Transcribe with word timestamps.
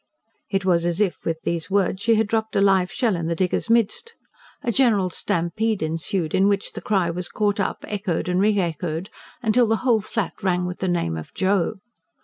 It 0.49 0.65
was 0.65 0.87
as 0.87 0.99
if, 0.99 1.23
with 1.25 1.43
these 1.43 1.69
words, 1.69 2.01
she 2.01 2.15
had 2.15 2.25
dropped 2.25 2.55
a 2.55 2.59
live 2.59 2.91
shell 2.91 3.15
in 3.15 3.27
the 3.27 3.35
diggers' 3.35 3.69
midst. 3.69 4.15
A 4.63 4.71
general 4.71 5.11
stampede 5.11 5.83
ensued; 5.83 6.33
in 6.33 6.47
which 6.47 6.73
the 6.73 6.81
cry 6.81 7.11
was 7.11 7.29
caught 7.29 7.59
up, 7.59 7.85
echoed 7.87 8.27
and 8.27 8.41
re 8.41 8.57
echoed, 8.59 9.11
till 9.53 9.67
the 9.67 9.75
whole 9.85 10.01
Flat 10.01 10.41
rang 10.41 10.65
with 10.65 10.79
the 10.79 10.87
name 10.87 11.15
of 11.17 11.35
"Joe." 11.35 11.75